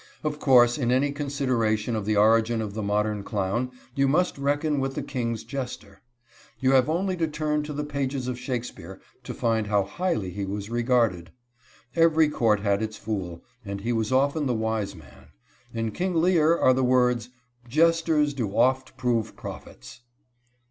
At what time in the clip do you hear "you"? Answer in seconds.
3.93-4.07, 6.59-6.71